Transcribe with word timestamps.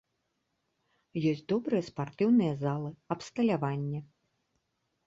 Ёсць 1.31 1.45
добрыя 1.53 1.83
спартыўныя 1.91 2.53
залы, 2.65 2.89
абсталяванне. 3.19 3.99